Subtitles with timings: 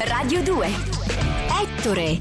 [0.00, 0.68] Radio 2.
[1.60, 2.20] Ettore.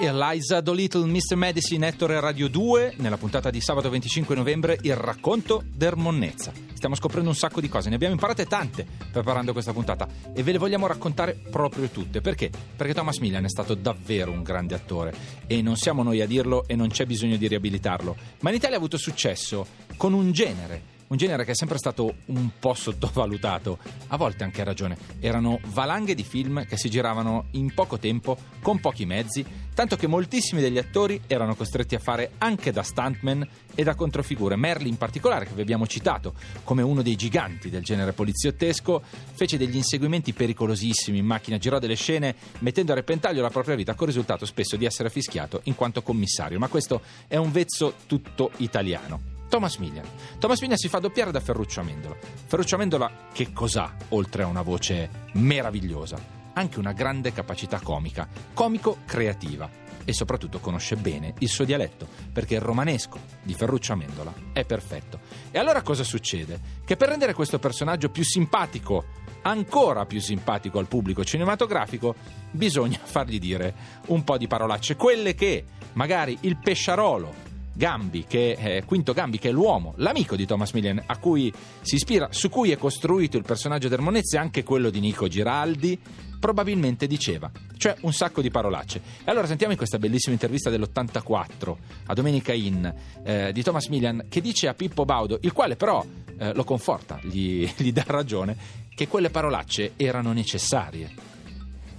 [0.00, 1.36] Eliza Dolittle, Mr.
[1.36, 6.50] Medicine, Ettore Radio 2, nella puntata di sabato 25 novembre, il racconto der monnezza.
[6.72, 10.52] Stiamo scoprendo un sacco di cose, ne abbiamo imparate tante preparando questa puntata e ve
[10.52, 12.22] le vogliamo raccontare proprio tutte.
[12.22, 12.50] Perché?
[12.74, 15.14] Perché Thomas Millian è stato davvero un grande attore
[15.46, 18.76] e non siamo noi a dirlo e non c'è bisogno di riabilitarlo, ma in Italia
[18.76, 19.66] ha avuto successo
[19.98, 23.78] con un genere un genere che è sempre stato un po' sottovalutato,
[24.08, 24.96] a volte anche a ragione.
[25.18, 30.06] Erano valanghe di film che si giravano in poco tempo, con pochi mezzi, tanto che
[30.06, 34.54] moltissimi degli attori erano costretti a fare anche da stuntman e da controfigure.
[34.54, 36.32] Merli in particolare, che vi abbiamo citato
[36.62, 41.96] come uno dei giganti del genere poliziottesco, fece degli inseguimenti pericolosissimi in macchina, girò delle
[41.96, 45.74] scene mettendo a repentaglio la propria vita, con il risultato spesso di essere fischiato in
[45.74, 46.60] quanto commissario.
[46.60, 49.29] Ma questo è un vezzo tutto italiano.
[49.50, 50.06] Thomas Millian.
[50.38, 52.16] Thomas Millian si fa doppiare da Ferruccio Amendola.
[52.46, 56.18] Ferruccio Amendola che cos'ha oltre a una voce meravigliosa?
[56.52, 59.68] Anche una grande capacità comica, comico-creativa
[60.04, 65.18] e soprattutto conosce bene il suo dialetto, perché il romanesco di Ferruccio Amendola è perfetto.
[65.50, 66.60] E allora cosa succede?
[66.84, 69.04] Che per rendere questo personaggio più simpatico,
[69.42, 72.14] ancora più simpatico al pubblico cinematografico,
[72.52, 73.74] bisogna fargli dire
[74.06, 79.48] un po' di parolacce, quelle che magari il pesciarolo Gambi, che è, Quinto Gambi, che
[79.48, 83.44] è l'uomo, l'amico di Thomas Millian, a cui si ispira, su cui è costruito il
[83.44, 85.98] personaggio del Monezzi, anche quello di Nico Giraldi,
[86.38, 89.00] probabilmente diceva, cioè un sacco di parolacce.
[89.24, 92.86] E allora sentiamo in questa bellissima intervista dell'84 a Domenica Inn
[93.22, 96.04] eh, di Thomas Millian che dice a Pippo Baudo, il quale però
[96.38, 98.56] eh, lo conforta, gli, gli dà ragione,
[98.94, 101.10] che quelle parolacce erano necessarie.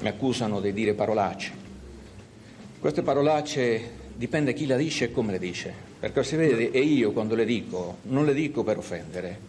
[0.02, 1.60] Mi accusano di dire parolacce.
[2.80, 5.74] Queste parolacce dipende chi la dice e come le dice.
[6.00, 9.40] Perché si vede, e io quando le dico, non le dico per offendere,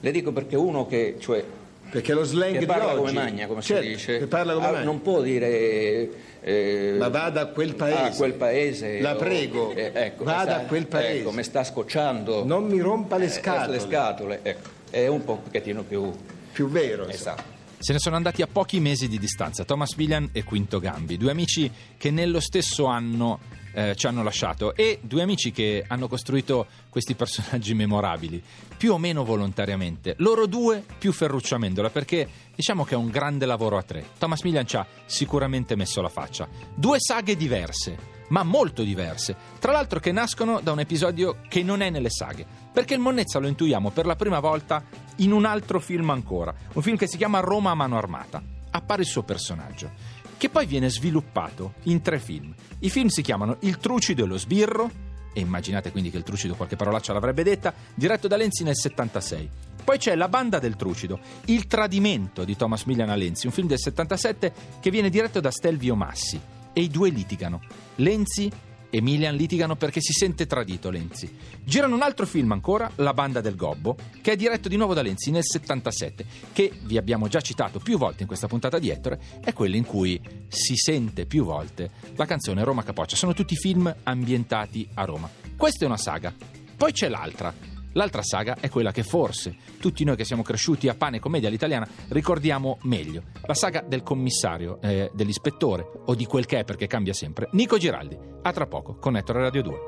[0.00, 1.44] le dico perché uno che, cioè,
[1.88, 4.54] perché lo slang che parla di come oggi, magna, come certo, si dice, che parla
[4.54, 4.84] come ah, magna.
[4.84, 6.08] non può dire
[6.42, 8.00] eh, Ma vada a quel paese.
[8.02, 9.00] a quel paese.
[9.00, 11.20] La o- prego, eh, ecco, vada sta- a quel paese.
[11.20, 12.44] Ecco, mi sta scocciando.
[12.44, 13.76] Non mi rompa le eh, scatole.
[13.76, 14.68] le scatole, ecco.
[14.90, 16.10] È un po' un pochettino più.
[16.52, 17.06] Più vero.
[17.06, 17.56] Esatto.
[17.78, 21.30] Se ne sono andati a pochi mesi di distanza Thomas Millian e Quinto Gambi, due
[21.30, 23.38] amici che nello stesso anno
[23.78, 28.42] eh, ci hanno lasciato e due amici che hanno costruito questi personaggi memorabili,
[28.76, 30.14] più o meno volontariamente.
[30.18, 34.04] Loro due più Ferruccio Amendola, perché diciamo che è un grande lavoro a tre.
[34.18, 36.48] Thomas Millian ci ha sicuramente messo la faccia.
[36.74, 37.96] Due saghe diverse,
[38.30, 39.36] ma molto diverse.
[39.60, 43.38] Tra l'altro che nascono da un episodio che non è nelle saghe, perché il Monnezza
[43.38, 44.82] lo intuiamo per la prima volta
[45.16, 48.42] in un altro film ancora, un film che si chiama Roma a mano armata.
[48.70, 49.90] Appare il suo personaggio,
[50.38, 52.54] che poi viene sviluppato in tre film.
[52.78, 54.90] I film si chiamano Il trucido e lo sbirro,
[55.34, 59.50] e immaginate quindi che il trucido qualche parolaccia l'avrebbe detta, diretto da Lenzi nel 76.
[59.84, 63.66] Poi c'è La banda del trucido, Il tradimento di Thomas Millian a Lenzi, un film
[63.66, 66.40] del 77 che viene diretto da Stelvio Massi.
[66.72, 67.60] E i due litigano.
[67.96, 68.50] Lenzi
[68.90, 71.30] e Milian litigano perché si sente tradito Lenzi.
[71.62, 75.02] Girano un altro film ancora, La banda del gobbo, che è diretto di nuovo da
[75.02, 79.20] Lenzi nel 77, che vi abbiamo già citato più volte in questa puntata di Ettore,
[79.42, 83.16] è quello in cui si sente più volte la canzone Roma Capoccia.
[83.16, 85.30] Sono tutti film ambientati a Roma.
[85.56, 86.34] Questa è una saga.
[86.76, 87.52] Poi c'è l'altra,
[87.98, 91.48] L'altra saga è quella che forse tutti noi che siamo cresciuti a pane e commedia
[91.48, 93.24] all'italiana ricordiamo meglio.
[93.44, 97.48] La saga del commissario, eh, dell'ispettore o di quel che è perché cambia sempre.
[97.54, 98.16] Nico Giraldi.
[98.42, 99.80] A tra poco con Ettore Radio 2.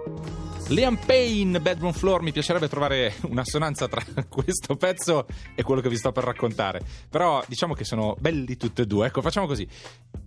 [0.71, 5.97] Liam Payne, Bedroom Floor, mi piacerebbe trovare un'assonanza tra questo pezzo e quello che vi
[5.97, 6.81] sto per raccontare.
[7.09, 9.07] Però diciamo che sono belli tutti e due.
[9.07, 9.69] Ecco, facciamo così.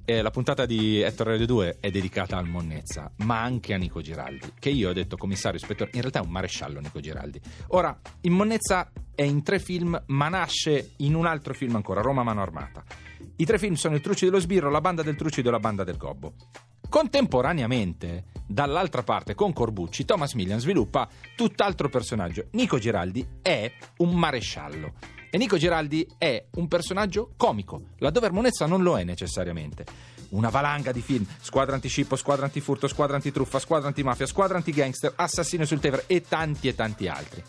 [0.06, 4.02] Eh, la puntata di Ettore Radio 2 è dedicata al Monnezza, ma anche a Nico
[4.02, 7.40] Giraldi, che io ho detto commissario, ispettore, in realtà è un maresciallo Nico Giraldi.
[7.68, 12.22] Ora, il Monnezza è in tre film, ma nasce in un altro film ancora, Roma
[12.22, 12.84] Mano Armata.
[13.38, 15.86] I tre film sono Il Truccido dello Sbirro, La Banda del Truccido e La Banda
[15.86, 16.34] del Gobbo.
[16.90, 22.48] Contemporaneamente, dall'altra parte, con Corbucci, Thomas Millian sviluppa tutt'altro personaggio.
[22.52, 24.94] Nico Giraldi è un maresciallo.
[25.36, 29.84] E Nico Giraldi è un personaggio comico, laddove Armonezza non lo è necessariamente.
[30.30, 35.66] Una valanga di film, squadra antiscippo, squadra antifurto, squadra antitruffa, squadra antimafia, squadra antigangster, assassino
[35.66, 37.42] sul Tevere e tanti e tanti altri.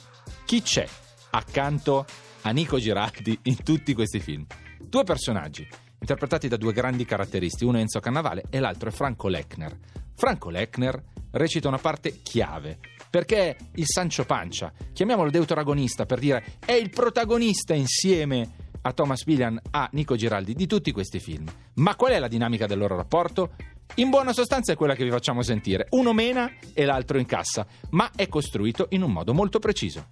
[0.47, 0.89] Chi c'è
[1.33, 2.07] accanto
[2.41, 4.47] a Nico Giraldi in tutti questi film?
[4.81, 5.69] Due personaggi,
[6.01, 9.79] interpretati da due grandi caratteristi, uno è Enzo Cannavale e l'altro è Franco Lechner.
[10.15, 11.03] Franco Lechner
[11.35, 12.79] recita una parte chiave,
[13.11, 19.25] perché è il Sancio Pancia, chiamiamolo deuteragonista per dire è il protagonista insieme a Thomas
[19.25, 21.47] Millian, a Nico Giraldi di tutti questi film.
[21.75, 23.53] Ma qual è la dinamica del loro rapporto?
[23.97, 25.87] In buona sostanza è quella che vi facciamo sentire.
[25.91, 30.07] Uno mena e l'altro incassa, ma è costruito in un modo molto preciso.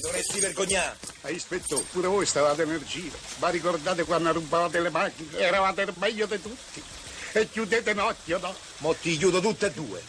[0.00, 0.96] dovresti vergognare.
[1.22, 3.16] Ah, Ispettore, pure voi stavate nel giro.
[3.38, 5.38] Ma ricordate quando rubavate le macchine?
[5.38, 6.82] Eravate il meglio di tutti.
[7.36, 8.54] E chiudete un occhio, no?
[8.78, 10.00] Mo ti chiudo tutte e due.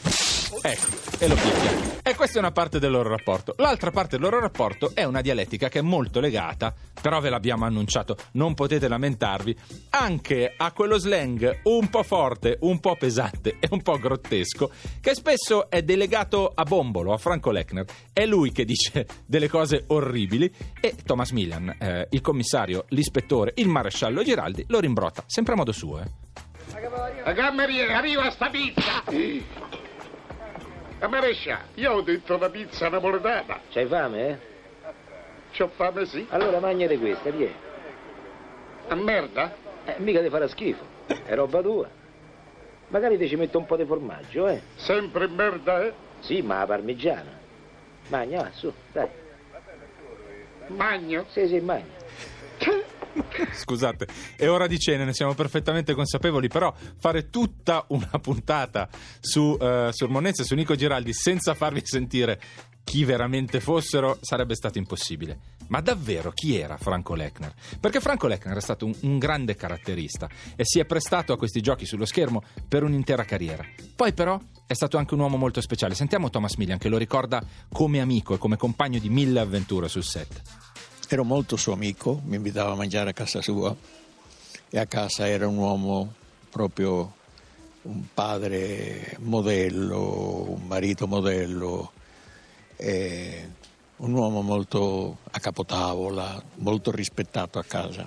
[0.61, 0.87] Ecco,
[1.19, 1.99] e lo picchia.
[2.01, 3.53] E questa è una parte del loro rapporto.
[3.57, 7.65] L'altra parte del loro rapporto è una dialettica che è molto legata, però ve l'abbiamo
[7.65, 9.57] annunciato, non potete lamentarvi,
[9.89, 14.71] anche a quello slang un po' forte, un po' pesante e un po' grottesco,
[15.01, 17.83] che spesso è delegato a Bombolo, a Franco Lechner.
[18.13, 23.67] È lui che dice delle cose orribili e Thomas Millian, eh, il commissario, l'ispettore, il
[23.67, 25.99] maresciallo Giraldi, lo rimbrotta, sempre a modo suo.
[25.99, 26.26] Eh.
[27.23, 29.03] La cameriere, arriva sta pizza!
[30.99, 33.59] La marescia, io ho detto una pizza napoletana.
[33.69, 34.37] C'hai fame, eh?
[35.55, 36.25] C'ho fame sì.
[36.29, 37.53] Allora mangiate questa, vieni.
[38.87, 39.55] A merda?
[39.85, 40.83] Eh, mica ti farà schifo.
[41.05, 41.89] È roba tua.
[42.89, 44.61] Magari ti ci metto un po' di formaggio, eh?
[44.75, 45.93] Sempre merda, eh?
[46.19, 47.31] Sì, ma la parmigiana.
[48.07, 49.09] Magna, va, su, dai.
[50.67, 51.25] Magno.
[51.29, 51.95] Sì, sì, magna.
[53.53, 59.57] Scusate, è ora di cena, ne siamo perfettamente consapevoli, però fare tutta una puntata su,
[59.59, 62.39] eh, su e su Nico Giraldi senza farvi sentire
[62.87, 65.55] chi veramente fossero sarebbe stato impossibile.
[65.67, 67.53] Ma davvero chi era Franco Lechner?
[67.81, 71.59] Perché Franco Lechner è stato un, un grande caratterista e si è prestato a questi
[71.59, 73.65] giochi sullo schermo per un'intera carriera.
[73.93, 75.95] Poi però è stato anche un uomo molto speciale.
[75.95, 80.03] Sentiamo Thomas Millian che lo ricorda come amico e come compagno di mille avventure sul
[80.03, 80.41] set.
[81.09, 83.73] Ero molto suo amico, mi invitava a mangiare a casa sua
[84.69, 86.13] e a casa era un uomo
[86.49, 87.13] proprio
[87.83, 91.93] un padre modello, un marito modello,
[92.77, 98.05] un uomo molto a capotavola, molto rispettato a casa.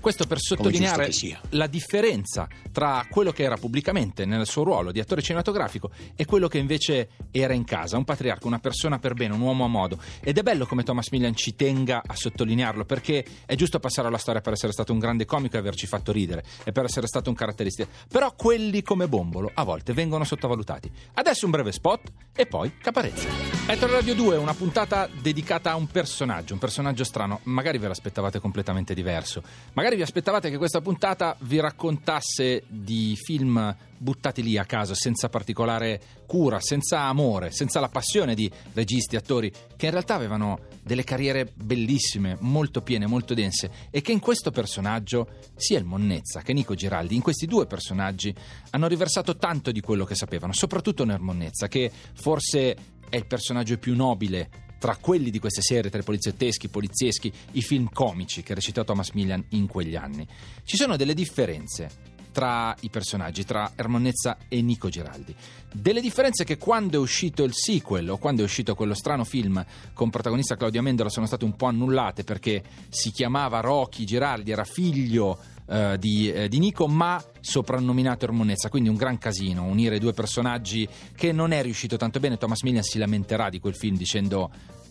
[0.00, 1.10] Questo per sottolineare
[1.50, 6.48] la differenza tra quello che era pubblicamente nel suo ruolo di attore cinematografico e quello
[6.48, 9.98] che invece era in casa, un patriarca, una persona per bene, un uomo a modo.
[10.20, 14.18] Ed è bello come Thomas Millian ci tenga a sottolinearlo perché è giusto passare alla
[14.18, 17.28] storia per essere stato un grande comico e averci fatto ridere e per essere stato
[17.28, 17.88] un caratteristico.
[18.08, 20.90] Però quelli come Bombolo a volte vengono sottovalutati.
[21.14, 23.55] Adesso un breve spot e poi Caparezza.
[23.68, 27.40] Ettore Radio 2 è una puntata dedicata a un personaggio, un personaggio strano.
[27.44, 29.42] Magari ve l'aspettavate completamente diverso.
[29.72, 35.28] Magari vi aspettavate che questa puntata vi raccontasse di film buttati lì a caso, senza
[35.28, 41.02] particolare cura, senza amore, senza la passione di registi, attori, che in realtà avevano delle
[41.02, 46.52] carriere bellissime, molto piene, molto dense, e che in questo personaggio, sia il Monnezza che
[46.52, 48.32] Nico Giraldi, in questi due personaggi
[48.70, 52.76] hanno riversato tanto di quello che sapevano, soprattutto nel Monnezza, che forse
[53.08, 57.32] è il personaggio più nobile tra quelli di queste serie, tra i poliziotteschi, i polizieschi,
[57.52, 60.26] i film comici che recitò Thomas Millian in quegli anni.
[60.64, 65.34] Ci sono delle differenze tra i personaggi, tra Ermonnezza e Nico Giraldi.
[65.72, 69.64] Delle differenze che quando è uscito il sequel o quando è uscito quello strano film
[69.94, 74.64] con protagonista Claudia Mendola sono state un po' annullate perché si chiamava Rocky Giraldi, era
[74.64, 75.38] figlio
[75.68, 80.88] eh, di, eh, di Nico, ma soprannominato Ermonnezza, quindi un gran casino, unire due personaggi
[81.14, 82.36] che non è riuscito tanto bene.
[82.36, 84.50] Thomas Millian si lamenterà di quel film dicendo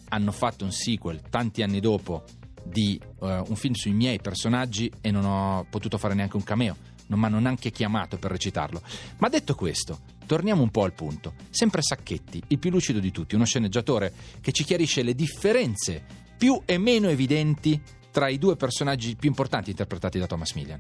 [0.10, 2.24] hanno fatto un sequel tanti anni dopo
[2.64, 6.76] di eh, un film sui miei personaggi e non ho potuto fare neanche un cameo,
[7.08, 8.82] non mi hanno neanche chiamato per recitarlo.
[9.18, 11.34] Ma detto questo, torniamo un po' al punto.
[11.50, 14.12] Sempre Sacchetti, il più lucido di tutti, uno sceneggiatore
[14.42, 16.04] che ci chiarisce le differenze
[16.38, 17.80] più e meno evidenti
[18.16, 20.80] tra i due personaggi più importanti interpretati da Thomas Millian.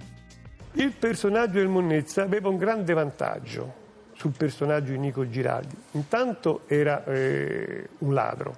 [0.75, 3.73] Il personaggio del Monnezza aveva un grande vantaggio
[4.13, 5.75] sul personaggio di Nico Giraldi.
[5.91, 8.55] Intanto era eh, un ladro,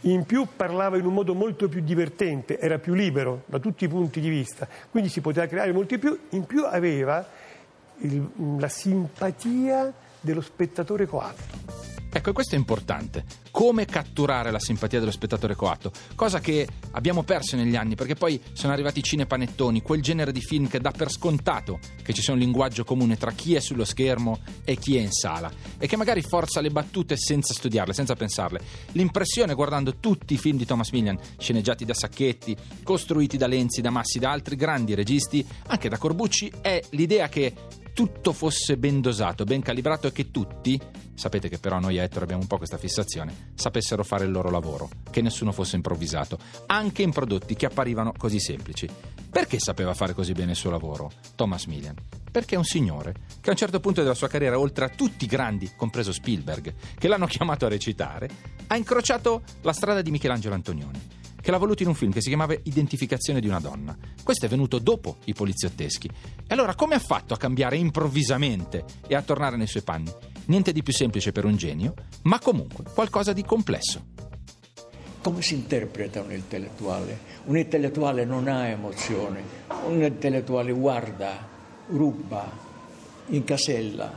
[0.00, 3.88] in più parlava in un modo molto più divertente, era più libero da tutti i
[3.88, 7.24] punti di vista, quindi si poteva creare molti più, in più aveva
[7.98, 11.99] il- la simpatia dello spettatore coatto.
[12.12, 13.24] Ecco, questo è importante.
[13.50, 15.92] Come catturare la simpatia dello spettatore coatto?
[16.16, 20.40] Cosa che abbiamo perso negli anni, perché poi sono arrivati i cinepanettoni, quel genere di
[20.40, 23.84] film che dà per scontato che ci sia un linguaggio comune tra chi è sullo
[23.84, 28.14] schermo e chi è in sala, e che magari forza le battute senza studiarle, senza
[28.14, 28.60] pensarle.
[28.92, 33.90] L'impressione, guardando tutti i film di Thomas Millian, sceneggiati da Sacchetti, costruiti da Lenzi, da
[33.90, 37.54] Massi, da altri grandi registi, anche da Corbucci, è l'idea che
[38.00, 40.80] tutto fosse ben dosato, ben calibrato e che tutti,
[41.12, 44.48] sapete che però noi a Ettore abbiamo un po' questa fissazione, sapessero fare il loro
[44.48, 48.88] lavoro, che nessuno fosse improvvisato, anche in prodotti che apparivano così semplici.
[49.28, 51.94] Perché sapeva fare così bene il suo lavoro, Thomas Millian?
[52.32, 55.24] Perché è un signore che a un certo punto della sua carriera, oltre a tutti
[55.24, 58.30] i grandi, compreso Spielberg, che l'hanno chiamato a recitare,
[58.68, 62.28] ha incrociato la strada di Michelangelo Antonioni che l'ha voluto in un film che si
[62.28, 63.96] chiamava Identificazione di una donna.
[64.22, 66.08] Questo è venuto dopo i poliziotteschi.
[66.08, 70.12] E allora come ha fatto a cambiare improvvisamente e a tornare nei suoi panni?
[70.46, 74.04] Niente di più semplice per un genio, ma comunque qualcosa di complesso.
[75.22, 77.18] come si interpreta un intellettuale?
[77.44, 79.42] Un intellettuale non ha emozione,
[79.86, 81.46] un intellettuale guarda,
[81.88, 82.50] ruba,
[83.26, 84.12] incasella,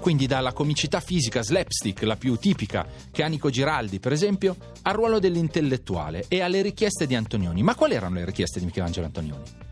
[0.00, 4.94] Quindi dalla comicità fisica slapstick, la più tipica, che ha Nico Giraldi, per esempio, al
[4.94, 7.62] ruolo dell'intellettuale e alle richieste di Antonioni.
[7.62, 9.66] Ma quali erano le richieste di Michelangelo Antonioni?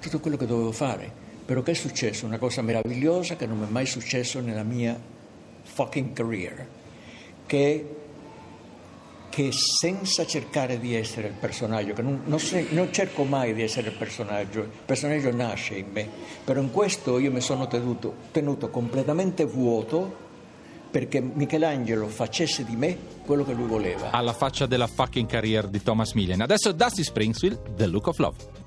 [0.00, 1.28] tutto quello che dovevo fare.
[1.44, 2.26] Però che è successo?
[2.26, 4.98] Una cosa meravigliosa che non mi è mai successo nella mia
[5.62, 6.66] fucking career,
[7.46, 7.96] che,
[9.30, 13.62] che senza cercare di essere il personaggio, che non, non se- non cerco mai di
[13.62, 16.08] essere il personaggio, il personaggio nasce in me,
[16.44, 20.28] però in questo io mi sono tenuto, tenuto completamente vuoto
[20.90, 24.10] perché Michelangelo facesse di me quello che lui voleva.
[24.10, 26.40] Alla faccia della fucking career di Thomas Millian.
[26.40, 28.59] Adesso Dusty Springfield, The Look of Love.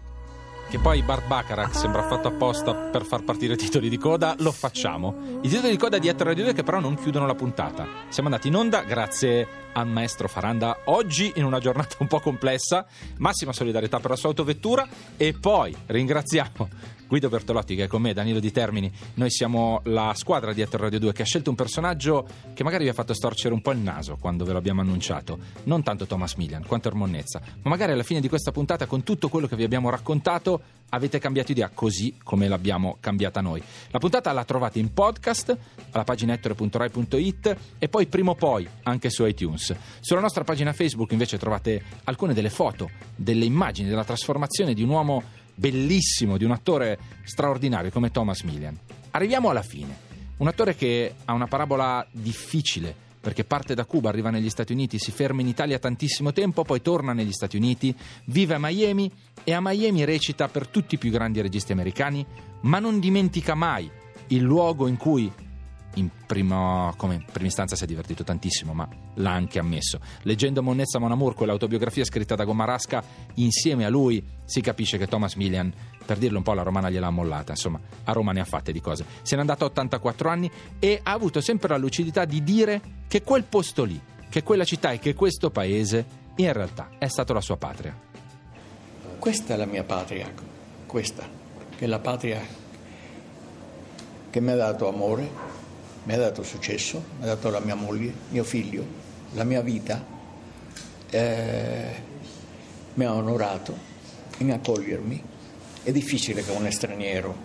[0.74, 4.52] Che poi Bart Bacharach sembra fatto apposta per far partire i titoli di coda, lo
[4.52, 5.40] facciamo.
[5.44, 7.88] I titoli di coda di Ether Radio 2 che però non chiudono la puntata.
[8.10, 12.88] Siamo andati in onda grazie al maestro Faranda oggi in una giornata un po' complessa.
[13.18, 16.68] Massima solidarietà per la sua autovettura e poi ringraziamo
[17.14, 18.92] Guido Bertolotti che è con me, Danilo Di Termini.
[19.14, 22.86] Noi siamo la squadra di Ether Radio 2 che ha scelto un personaggio che magari
[22.86, 25.38] vi ha fatto storcere un po' il naso quando ve l'abbiamo annunciato.
[25.66, 29.30] Non tanto Thomas Millian quanto Ermonnezza, ma magari alla fine di questa puntata con tutto
[29.30, 33.62] quello che vi abbiamo raccontato avete cambiato idea così come l'abbiamo cambiata noi.
[33.92, 35.56] La puntata la trovate in podcast
[35.92, 39.76] alla pagina ettore.rai.it e poi prima o poi anche su iTunes.
[40.00, 44.90] Sulla nostra pagina Facebook invece trovate alcune delle foto, delle immagini della trasformazione di un
[44.90, 45.24] uomo
[45.56, 48.78] bellissimo, di un attore straordinario come Thomas Millian.
[49.12, 50.12] Arriviamo alla fine.
[50.38, 55.00] Un attore che ha una parabola difficile perché parte da Cuba, arriva negli Stati Uniti,
[55.00, 57.96] si ferma in Italia tantissimo tempo, poi torna negli Stati Uniti,
[58.26, 59.10] vive a Miami
[59.46, 62.26] e a Miami recita per tutti i più grandi registi americani,
[62.64, 63.90] ma non dimentica mai
[64.28, 65.32] il luogo in cui
[65.96, 70.00] in prima, come prima istanza si è divertito tantissimo, ma l'ha anche ammesso.
[70.24, 73.04] Leggendo Monnezza Mon Amour, quell'autobiografia scritta da Gomarasca,
[73.36, 75.72] insieme a lui si capisce che Thomas Millian,
[76.06, 77.52] per dirlo un po', la romana gliel'ha mollata.
[77.52, 79.06] Insomma, a Roma ne ha fatte di cose.
[79.22, 83.22] Se n'è andato a 84 anni e ha avuto sempre la lucidità di dire che
[83.22, 87.42] quel posto lì, che quella città e che questo paese, in realtà è stato la
[87.42, 87.96] sua patria.
[89.20, 90.30] Questa è la mia patria,
[90.86, 91.26] questa,
[91.78, 92.42] che è la patria
[94.30, 95.53] che mi ha dato amore,
[96.04, 98.86] mi ha dato successo, mi ha dato la mia moglie, mio figlio,
[99.34, 100.04] la mia vita,
[101.10, 101.92] eh,
[102.96, 103.76] mi ha onorato
[104.38, 105.24] in accogliermi.
[105.84, 107.36] È difficile che un straniero,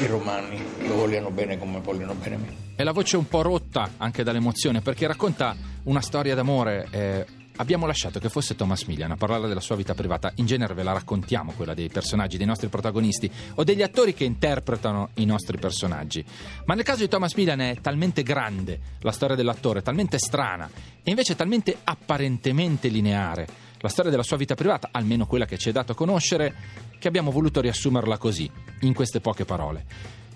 [0.00, 2.62] i romani, lo vogliano bene come vogliono bene me.
[2.76, 6.88] E la voce un po' rotta anche dall'emozione perché racconta una storia d'amore.
[6.90, 10.32] eh, abbiamo lasciato che fosse Thomas Millian a parlare della sua vita privata.
[10.36, 14.24] In genere ve la raccontiamo, quella dei personaggi, dei nostri protagonisti o degli attori che
[14.24, 16.24] interpretano i nostri personaggi.
[16.64, 20.68] Ma nel caso di Thomas Millian è talmente grande la storia dell'attore, talmente strana
[21.02, 23.46] e invece talmente apparentemente lineare
[23.78, 26.54] la storia della sua vita privata, almeno quella che ci è dato a conoscere,
[26.98, 29.84] che abbiamo voluto riassumerla così, in queste poche parole.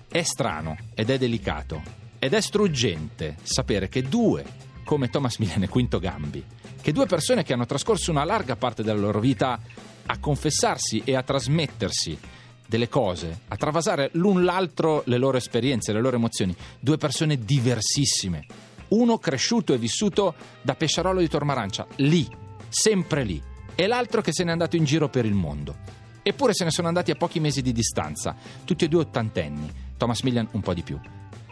[0.07, 1.81] È strano ed è delicato
[2.19, 4.45] ed è struggente sapere che due,
[4.89, 6.43] come Thomas Millian e Quinto Gambi,
[6.81, 9.59] che due persone che hanno trascorso una larga parte della loro vita
[10.07, 12.17] a confessarsi e a trasmettersi
[12.65, 18.47] delle cose, a travasare l'un l'altro le loro esperienze, le loro emozioni, due persone diversissime.
[18.87, 22.27] Uno cresciuto e vissuto da pesciarolo di Tormarancia, lì,
[22.67, 23.39] sempre lì,
[23.75, 25.75] e l'altro che se n'è andato in giro per il mondo.
[26.23, 30.21] Eppure se ne sono andati a pochi mesi di distanza, tutti e due ottantenni, Thomas
[30.21, 30.99] Millian un po' di più.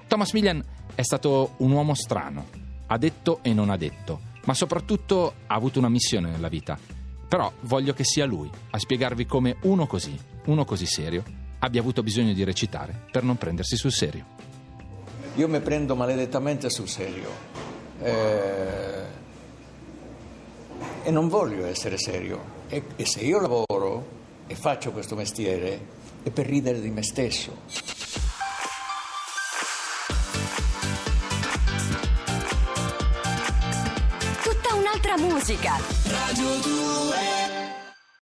[0.08, 0.60] Thomas Millian
[0.96, 5.80] è stato un uomo strano, ha detto e non ha detto, ma soprattutto ha avuto
[5.80, 6.78] una missione nella vita.
[7.28, 11.24] Però voglio che sia lui a spiegarvi come uno così, uno così serio,
[11.60, 14.26] abbia avuto bisogno di recitare per non prendersi sul serio.
[15.36, 17.30] Io mi prendo maledettamente sul serio
[18.02, 19.06] eh,
[21.04, 22.56] e non voglio essere serio.
[22.70, 24.16] E, e se io lavoro
[24.48, 27.97] e faccio questo mestiere è per ridere di me stesso.
[35.48, 35.80] Musica.
[36.04, 36.87] Radio 2